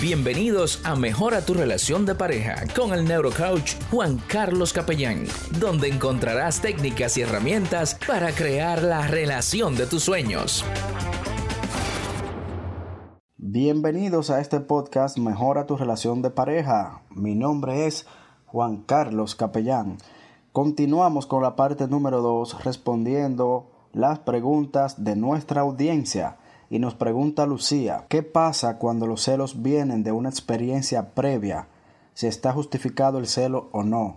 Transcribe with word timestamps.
Bienvenidos 0.00 0.84
a 0.84 0.94
Mejora 0.94 1.40
tu 1.40 1.54
relación 1.54 2.04
de 2.04 2.14
pareja 2.14 2.64
con 2.76 2.92
el 2.92 3.06
neurocoach 3.06 3.76
Juan 3.90 4.20
Carlos 4.28 4.74
Capellán, 4.74 5.24
donde 5.58 5.88
encontrarás 5.88 6.60
técnicas 6.60 7.16
y 7.16 7.22
herramientas 7.22 7.98
para 8.06 8.32
crear 8.32 8.82
la 8.82 9.06
relación 9.06 9.74
de 9.74 9.86
tus 9.86 10.02
sueños. 10.02 10.66
Bienvenidos 13.38 14.28
a 14.28 14.42
este 14.42 14.60
podcast 14.60 15.16
Mejora 15.16 15.64
tu 15.64 15.78
relación 15.78 16.20
de 16.20 16.28
pareja. 16.28 17.00
Mi 17.08 17.34
nombre 17.34 17.86
es 17.86 18.06
Juan 18.44 18.82
Carlos 18.82 19.34
Capellán. 19.34 19.96
Continuamos 20.52 21.26
con 21.26 21.42
la 21.42 21.56
parte 21.56 21.88
número 21.88 22.20
2 22.20 22.64
respondiendo 22.64 23.70
las 23.94 24.18
preguntas 24.18 25.02
de 25.02 25.16
nuestra 25.16 25.62
audiencia. 25.62 26.36
Y 26.68 26.80
nos 26.80 26.94
pregunta 26.94 27.46
Lucía, 27.46 28.06
¿qué 28.08 28.22
pasa 28.22 28.78
cuando 28.78 29.06
los 29.06 29.22
celos 29.22 29.62
vienen 29.62 30.02
de 30.02 30.12
una 30.12 30.28
experiencia 30.28 31.14
previa? 31.14 31.68
Si 32.14 32.26
está 32.26 32.52
justificado 32.52 33.18
el 33.18 33.26
celo 33.26 33.68
o 33.72 33.84
no. 33.84 34.16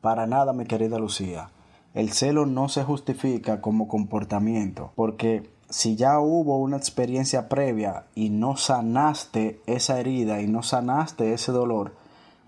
Para 0.00 0.26
nada, 0.26 0.52
mi 0.52 0.64
querida 0.64 0.98
Lucía. 0.98 1.50
El 1.92 2.10
celo 2.12 2.46
no 2.46 2.70
se 2.70 2.82
justifica 2.82 3.60
como 3.60 3.88
comportamiento, 3.88 4.92
porque 4.94 5.50
si 5.68 5.96
ya 5.96 6.18
hubo 6.18 6.58
una 6.58 6.78
experiencia 6.78 7.50
previa 7.50 8.06
y 8.14 8.30
no 8.30 8.56
sanaste 8.56 9.60
esa 9.66 10.00
herida 10.00 10.40
y 10.40 10.46
no 10.46 10.62
sanaste 10.62 11.34
ese 11.34 11.52
dolor, 11.52 11.94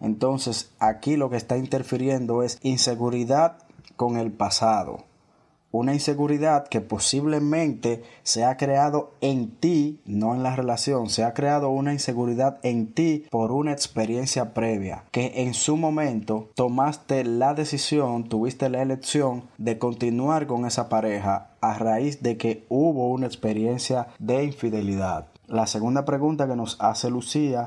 entonces 0.00 0.72
aquí 0.78 1.16
lo 1.16 1.28
que 1.28 1.36
está 1.36 1.58
interfiriendo 1.58 2.42
es 2.42 2.58
inseguridad 2.62 3.58
con 3.96 4.16
el 4.16 4.32
pasado 4.32 5.04
una 5.74 5.92
inseguridad 5.92 6.68
que 6.68 6.80
posiblemente 6.80 8.04
se 8.22 8.44
ha 8.44 8.56
creado 8.56 9.10
en 9.20 9.50
ti, 9.50 10.00
no 10.04 10.32
en 10.32 10.44
la 10.44 10.54
relación, 10.54 11.10
se 11.10 11.24
ha 11.24 11.34
creado 11.34 11.70
una 11.70 11.92
inseguridad 11.92 12.60
en 12.62 12.92
ti 12.92 13.26
por 13.28 13.50
una 13.50 13.72
experiencia 13.72 14.54
previa, 14.54 15.02
que 15.10 15.32
en 15.42 15.52
su 15.52 15.76
momento 15.76 16.48
tomaste 16.54 17.24
la 17.24 17.54
decisión, 17.54 18.28
tuviste 18.28 18.68
la 18.68 18.82
elección 18.82 19.48
de 19.58 19.76
continuar 19.76 20.46
con 20.46 20.64
esa 20.64 20.88
pareja 20.88 21.48
a 21.60 21.74
raíz 21.74 22.22
de 22.22 22.36
que 22.36 22.64
hubo 22.68 23.10
una 23.10 23.26
experiencia 23.26 24.06
de 24.20 24.44
infidelidad. 24.44 25.26
La 25.48 25.66
segunda 25.66 26.04
pregunta 26.04 26.46
que 26.46 26.54
nos 26.54 26.76
hace 26.78 27.10
Lucía, 27.10 27.66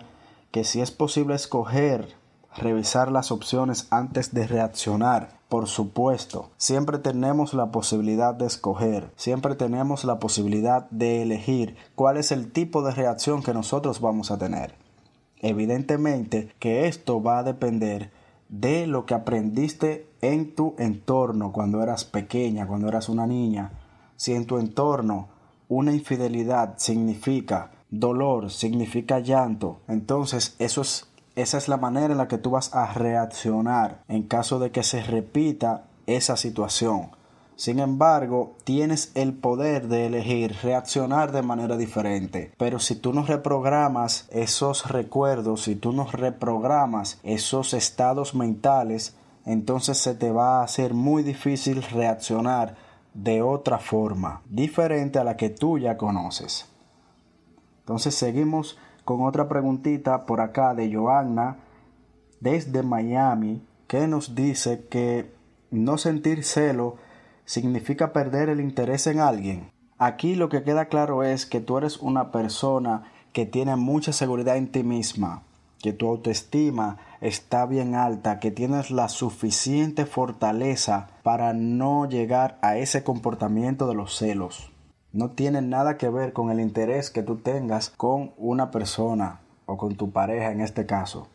que 0.51 0.63
si 0.63 0.79
es 0.79 0.91
posible 0.91 1.35
escoger 1.35 2.15
revisar 2.55 3.11
las 3.11 3.31
opciones 3.31 3.87
antes 3.89 4.33
de 4.33 4.47
reaccionar. 4.47 5.37
Por 5.49 5.67
supuesto, 5.67 6.49
siempre 6.57 6.97
tenemos 6.97 7.53
la 7.53 7.71
posibilidad 7.71 8.33
de 8.33 8.45
escoger, 8.45 9.11
siempre 9.15 9.55
tenemos 9.55 10.03
la 10.03 10.19
posibilidad 10.19 10.89
de 10.89 11.21
elegir 11.21 11.75
cuál 11.95 12.17
es 12.17 12.31
el 12.31 12.51
tipo 12.51 12.81
de 12.81 12.91
reacción 12.91 13.43
que 13.43 13.53
nosotros 13.53 14.01
vamos 14.01 14.29
a 14.31 14.37
tener. 14.37 14.75
Evidentemente 15.39 16.53
que 16.59 16.87
esto 16.87 17.21
va 17.21 17.39
a 17.39 17.43
depender 17.43 18.11
de 18.49 18.87
lo 18.87 19.05
que 19.05 19.13
aprendiste 19.13 20.09
en 20.21 20.55
tu 20.55 20.75
entorno 20.77 21.51
cuando 21.51 21.81
eras 21.81 22.05
pequeña, 22.05 22.67
cuando 22.67 22.87
eras 22.87 23.09
una 23.09 23.27
niña. 23.27 23.71
Si 24.15 24.33
en 24.33 24.45
tu 24.45 24.57
entorno 24.57 25.29
una 25.69 25.93
infidelidad 25.93 26.75
significa 26.77 27.71
dolor, 27.89 28.51
significa 28.51 29.19
llanto, 29.19 29.79
entonces 29.87 30.55
eso 30.59 30.81
es 30.81 31.06
esa 31.37 31.59
es 31.59 31.67
la 31.67 31.77
manera 31.77 32.13
en 32.13 32.17
la 32.17 32.27
que 32.27 32.39
tú 32.39 32.49
vas 32.49 32.73
a 32.73 32.91
reaccionar 32.93 34.01
en 34.07 34.23
caso 34.23 34.57
de 34.57 34.71
que 34.71 34.81
se 34.81 35.03
repita 35.03 35.83
esa 36.07 36.35
situación. 36.35 37.11
Sin 37.55 37.77
embargo, 37.77 38.55
tienes 38.63 39.11
el 39.13 39.33
poder 39.33 39.87
de 39.87 40.07
elegir 40.07 40.55
reaccionar 40.63 41.31
de 41.31 41.43
manera 41.43 41.77
diferente. 41.77 42.53
Pero 42.57 42.79
si 42.79 42.95
tú 42.95 43.13
no 43.13 43.23
reprogramas 43.23 44.27
esos 44.31 44.89
recuerdos, 44.89 45.61
si 45.61 45.75
tú 45.75 45.91
no 45.91 46.05
reprogramas 46.05 47.19
esos 47.21 47.75
estados 47.75 48.33
mentales, 48.33 49.15
entonces 49.45 49.99
se 49.99 50.15
te 50.15 50.31
va 50.31 50.61
a 50.61 50.63
hacer 50.63 50.95
muy 50.95 51.21
difícil 51.21 51.83
reaccionar 51.83 52.77
de 53.13 53.43
otra 53.43 53.77
forma, 53.77 54.41
diferente 54.49 55.19
a 55.19 55.23
la 55.23 55.37
que 55.37 55.51
tú 55.51 55.77
ya 55.77 55.97
conoces. 55.97 56.65
Entonces 57.81 58.15
seguimos 58.15 58.77
con 59.07 59.23
otra 59.25 59.47
preguntita 59.47 60.25
por 60.25 60.41
acá 60.41 60.73
de 60.73 60.93
Joanna 60.93 61.59
desde 62.41 62.83
Miami 62.83 63.65
que 63.87 64.05
nos 64.05 64.35
dice 64.35 64.85
que 64.89 65.33
no 65.71 65.97
sentir 65.97 66.43
celo 66.43 66.97
significa 67.45 68.11
perder 68.11 68.49
el 68.49 68.59
interés 68.59 69.07
en 69.07 69.21
alguien. 69.21 69.71
Aquí 69.97 70.35
lo 70.35 70.49
que 70.49 70.63
queda 70.63 70.89
claro 70.89 71.23
es 71.23 71.45
que 71.45 71.61
tú 71.61 71.77
eres 71.77 71.99
una 71.99 72.33
persona 72.33 73.03
que 73.31 73.45
tiene 73.45 73.77
mucha 73.77 74.11
seguridad 74.11 74.57
en 74.57 74.73
ti 74.73 74.83
misma, 74.83 75.43
que 75.81 75.93
tu 75.93 76.09
autoestima 76.09 76.97
está 77.21 77.65
bien 77.65 77.95
alta, 77.95 78.41
que 78.41 78.51
tienes 78.51 78.91
la 78.91 79.07
suficiente 79.07 80.05
fortaleza 80.05 81.07
para 81.23 81.53
no 81.53 82.09
llegar 82.09 82.59
a 82.61 82.75
ese 82.75 83.05
comportamiento 83.05 83.87
de 83.87 83.95
los 83.95 84.17
celos 84.17 84.69
no 85.13 85.31
tiene 85.31 85.61
nada 85.61 85.97
que 85.97 86.09
ver 86.09 86.33
con 86.33 86.51
el 86.51 86.59
interés 86.59 87.09
que 87.09 87.23
tú 87.23 87.37
tengas 87.37 87.89
con 87.89 88.31
una 88.37 88.71
persona 88.71 89.39
o 89.65 89.77
con 89.77 89.95
tu 89.95 90.11
pareja 90.11 90.51
en 90.51 90.61
este 90.61 90.85
caso. 90.85 91.27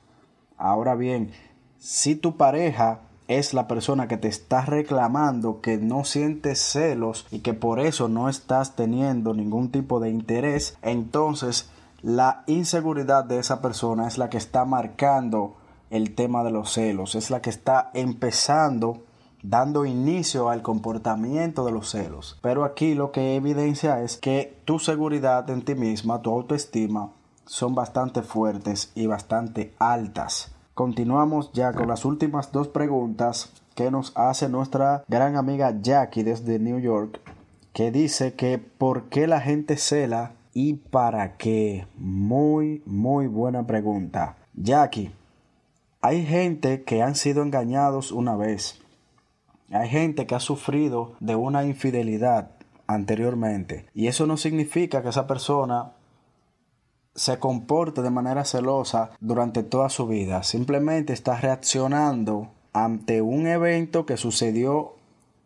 Ahora 0.57 0.95
bien, 0.95 1.33
si 1.79 2.15
tu 2.15 2.37
pareja 2.37 3.01
es 3.29 3.55
la 3.55 3.67
persona 3.67 4.09
que 4.09 4.17
te 4.17 4.29
está 4.29 4.63
reclamando 4.63 5.61
que 5.61 5.79
no 5.79 6.05
sientes 6.05 6.61
celos 6.61 7.27
y 7.31 7.41
que 7.41 7.55
por 7.55 7.81
eso 7.81 8.09
no 8.09 8.29
estás 8.29 8.77
teniendo 8.77 9.35
ningún 9.35 9.71
tipo 9.71 10.01
de 10.01 10.11
interés, 10.11 10.77
entonces 10.83 11.71
la 12.03 12.43
inseguridad 12.47 13.25
de 13.25 13.39
esa 13.39 13.63
persona 13.63 14.07
es 14.07 14.19
la 14.19 14.29
que 14.29 14.39
está 14.39 14.65
marcando 14.65 15.57
el 15.91 16.15
tema 16.15 16.43
de 16.43 16.51
los 16.51 16.73
celos, 16.73 17.15
es 17.15 17.31
la 17.31 17.43
que 17.43 17.51
está 17.51 17.91
empezando 17.95 19.03
dando 19.43 19.85
inicio 19.85 20.51
al 20.51 20.63
comportamiento 20.63 21.65
de 21.65 21.73
los 21.73 21.91
celos. 21.91 22.39
Pero 22.43 22.65
aquí 22.65 22.95
lo 22.95 23.13
que 23.13 23.37
evidencia 23.37 24.03
es 24.03 24.17
que 24.17 24.57
tu 24.65 24.79
seguridad 24.79 25.49
en 25.51 25.63
ti 25.63 25.75
misma, 25.75 26.23
tu 26.23 26.31
autoestima, 26.31 27.11
son 27.45 27.75
bastante 27.75 28.23
fuertes 28.23 28.93
y 28.95 29.07
bastante 29.07 29.75
altas. 29.79 30.53
Continuamos 30.75 31.53
ya 31.53 31.73
con 31.73 31.89
las 31.89 32.05
últimas 32.05 32.53
dos 32.53 32.69
preguntas 32.69 33.53
que 33.75 33.91
nos 33.91 34.13
hace 34.17 34.49
nuestra 34.49 35.05
gran 35.09 35.37
amiga 35.37 35.75
Jackie 35.81 36.23
desde 36.23 36.59
New 36.59 36.79
York, 36.79 37.21
que 37.73 37.91
dice 37.91 38.35
que 38.35 38.59
por 38.59 39.05
qué 39.05 39.27
la 39.27 39.41
gente 39.41 39.77
cela 39.77 40.33
y 40.55 40.75
para 40.75 41.37
qué. 41.37 41.87
Muy, 41.97 42.83
muy 42.87 43.27
buena 43.27 43.67
pregunta. 43.67 44.37
Jackie, 44.55 45.13
hay 46.01 46.25
gente 46.25 46.83
que 46.85 47.03
han 47.03 47.15
sido 47.15 47.43
engañados 47.43 48.13
una 48.13 48.37
vez 48.37 48.82
hay 49.73 49.89
gente 49.89 50.27
que 50.27 50.35
ha 50.35 50.41
sufrido 50.41 51.15
de 51.21 51.35
una 51.35 51.65
infidelidad 51.65 52.51
anteriormente 52.87 53.87
y 53.95 54.07
eso 54.09 54.27
no 54.27 54.37
significa 54.37 55.03
que 55.03 55.09
esa 55.09 55.27
persona 55.27 55.93
se 57.15 57.39
comporte 57.39 58.03
de 58.03 58.11
manera 58.11 58.45
celosa 58.45 59.11
durante 59.21 59.63
toda 59.63 59.89
su 59.89 60.07
vida. 60.07 60.43
Simplemente 60.43 61.13
está 61.13 61.37
reaccionando 61.37 62.51
ante 62.73 63.21
un 63.21 63.47
evento 63.47 64.07
que 64.07 64.17
sucedió 64.17 64.95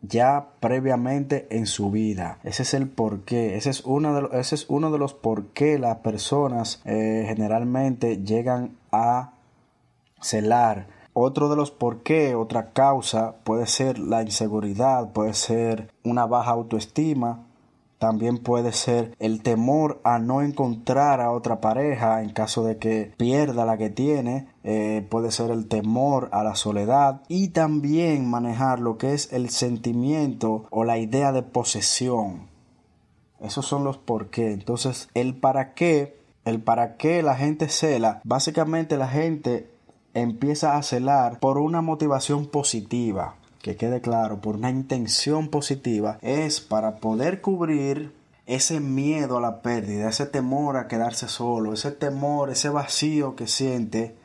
ya 0.01 0.49
previamente 0.59 1.47
en 1.49 1.65
su 1.65 1.91
vida. 1.91 2.39
Ese 2.43 2.63
es 2.63 2.73
el 2.73 2.87
porqué. 2.87 3.57
Ese 3.57 3.69
es 3.69 3.81
uno 3.85 4.13
de 4.13 4.21
los, 4.21 4.33
ese 4.33 4.55
de 4.55 5.13
por 5.21 5.47
qué 5.47 5.79
las 5.79 5.97
personas 5.97 6.81
eh, 6.85 7.25
generalmente 7.27 8.23
llegan 8.23 8.77
a 8.91 9.33
celar 10.21 10.87
otro 11.19 11.49
de 11.49 11.55
los 11.55 11.71
por 11.71 12.03
qué, 12.03 12.35
otra 12.35 12.73
causa 12.73 13.37
puede 13.43 13.65
ser 13.65 13.97
la 13.97 14.21
inseguridad, 14.21 15.11
puede 15.13 15.33
ser 15.33 15.91
una 16.03 16.27
baja 16.27 16.51
autoestima, 16.51 17.47
también 17.97 18.37
puede 18.37 18.71
ser 18.71 19.15
el 19.17 19.41
temor 19.41 19.99
a 20.03 20.19
no 20.19 20.43
encontrar 20.43 21.19
a 21.19 21.31
otra 21.31 21.59
pareja 21.59 22.21
en 22.21 22.29
caso 22.29 22.63
de 22.63 22.77
que 22.77 23.13
pierda 23.17 23.65
la 23.65 23.77
que 23.77 23.89
tiene. 23.89 24.47
Eh, 24.63 25.07
puede 25.09 25.31
ser 25.31 25.49
el 25.49 25.67
temor 25.67 26.29
a 26.31 26.43
la 26.43 26.53
soledad 26.53 27.23
y 27.27 27.47
también 27.47 28.29
manejar 28.29 28.79
lo 28.79 28.99
que 28.99 29.13
es 29.13 29.33
el 29.33 29.49
sentimiento 29.49 30.65
o 30.69 30.83
la 30.83 30.99
idea 30.99 31.31
de 31.31 31.41
posesión. 31.41 32.47
Esos 33.39 33.65
son 33.65 33.83
los 33.83 33.97
por 33.97 34.29
qué. 34.29 34.51
Entonces, 34.51 35.09
el 35.15 35.35
para 35.35 35.73
qué, 35.73 36.21
el 36.45 36.61
para 36.61 36.97
qué 36.97 37.23
la 37.23 37.35
gente 37.35 37.69
cela, 37.69 38.21
básicamente 38.23 38.97
la 38.97 39.07
gente 39.07 39.76
empieza 40.21 40.77
a 40.77 40.83
celar 40.83 41.39
por 41.39 41.57
una 41.57 41.81
motivación 41.81 42.47
positiva, 42.47 43.35
que 43.61 43.75
quede 43.75 44.01
claro, 44.01 44.41
por 44.41 44.55
una 44.55 44.69
intención 44.69 45.49
positiva, 45.49 46.17
es 46.21 46.59
para 46.59 46.95
poder 46.97 47.41
cubrir 47.41 48.13
ese 48.47 48.79
miedo 48.79 49.37
a 49.37 49.41
la 49.41 49.61
pérdida, 49.61 50.09
ese 50.09 50.25
temor 50.25 50.77
a 50.77 50.87
quedarse 50.87 51.27
solo, 51.27 51.73
ese 51.73 51.91
temor, 51.91 52.49
ese 52.49 52.69
vacío 52.69 53.35
que 53.35 53.45
siente. 53.45 54.15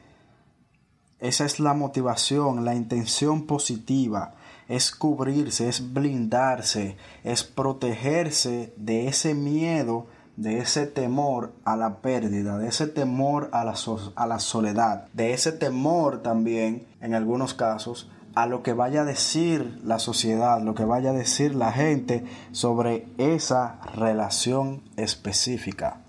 Esa 1.19 1.45
es 1.45 1.61
la 1.61 1.75
motivación, 1.75 2.65
la 2.65 2.75
intención 2.75 3.47
positiva, 3.47 4.35
es 4.69 4.93
cubrirse, 4.93 5.69
es 5.69 5.93
blindarse, 5.93 6.97
es 7.23 7.45
protegerse 7.45 8.73
de 8.77 9.09
ese 9.09 9.35
miedo 9.35 10.07
de 10.37 10.59
ese 10.59 10.87
temor 10.87 11.53
a 11.65 11.77
la 11.77 11.97
pérdida, 11.97 12.59
de 12.59 12.69
ese 12.69 12.87
temor 12.87 13.51
a 13.53 13.65
la, 13.65 13.75
a 14.17 14.27
la 14.27 14.39
soledad, 14.39 15.09
de 15.13 15.35
ese 15.35 15.53
temor 15.53 16.23
también, 16.23 16.87
en 17.01 17.15
algunos 17.15 17.55
casos, 17.55 18.11
a 18.35 18.47
lo 18.47 18.63
que 18.63 18.73
vaya 18.73 19.03
a 19.03 19.05
decir 19.05 19.81
la 19.85 19.99
sociedad, 19.99 20.63
lo 20.63 20.75
que 20.75 20.85
vaya 20.85 21.11
a 21.11 21.15
decir 21.15 21.55
la 21.55 21.73
gente 21.73 22.25
sobre 22.53 23.07
esa 23.19 23.79
relación 23.95 24.83
específica. 24.97 26.01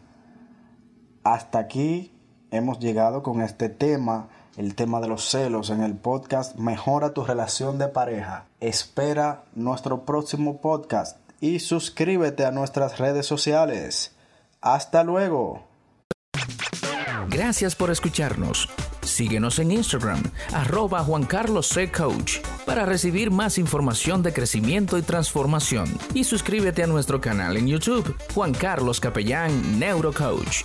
Hasta 1.23 1.59
aquí 1.59 2.13
hemos 2.51 2.79
llegado 2.79 3.23
con 3.23 3.41
este 3.41 3.67
tema, 3.67 4.29
el 4.55 4.75
tema 4.75 5.01
de 5.01 5.07
los 5.07 5.29
celos 5.29 5.69
en 5.69 5.81
el 5.81 5.95
podcast 5.95 6.55
Mejora 6.57 7.13
tu 7.13 7.25
relación 7.25 7.77
de 7.77 7.87
pareja. 7.87 8.45
Espera 8.59 9.43
nuestro 9.55 10.05
próximo 10.05 10.61
podcast 10.61 11.17
y 11.41 11.59
suscríbete 11.59 12.45
a 12.45 12.51
nuestras 12.51 12.99
redes 12.99 13.25
sociales. 13.25 14.12
Hasta 14.63 15.03
luego. 15.03 15.67
Gracias 17.27 17.75
por 17.75 17.91
escucharnos. 17.91 18.69
Síguenos 19.01 19.59
en 19.59 19.71
Instagram, 19.71 20.23
arroba 20.53 21.03
Juan 21.03 21.25
Carlos 21.25 21.67
C. 21.67 21.91
Coach, 21.91 22.37
para 22.65 22.85
recibir 22.85 23.29
más 23.29 23.57
información 23.57 24.23
de 24.23 24.31
crecimiento 24.31 24.97
y 24.97 25.01
transformación. 25.01 25.89
Y 26.13 26.23
suscríbete 26.23 26.81
a 26.81 26.87
nuestro 26.87 27.19
canal 27.19 27.57
en 27.57 27.67
YouTube, 27.67 28.15
Juan 28.33 28.53
Carlos 28.53 29.01
Capellán 29.01 29.79
Neurocoach. 29.79 30.63